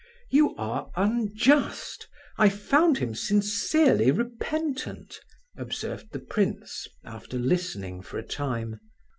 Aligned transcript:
"You 0.31 0.55
are 0.55 0.89
unjust; 0.95 2.07
I 2.35 2.49
found 2.49 2.97
him 2.97 3.13
sincerely 3.13 4.09
repentant," 4.09 5.19
observed 5.55 6.11
the 6.11 6.17
prince, 6.17 6.87
after 7.03 7.37
listening 7.37 8.01
for 8.01 8.17
a 8.17 8.23
time. 8.25 8.79